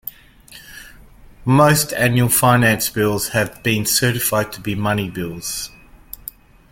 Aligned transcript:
Most 1.45 1.93
annual 1.93 2.27
Finance 2.29 2.89
Bills 2.89 3.27
have 3.27 3.51
not 3.53 3.63
been 3.63 3.85
certified 3.85 4.51
to 4.53 4.59
be 4.59 4.73
Money 4.73 5.11
Bills. 5.11 5.69